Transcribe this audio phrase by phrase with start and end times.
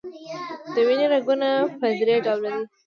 [0.73, 1.49] د وینې رګونه
[1.79, 2.63] په دری ډوله دي.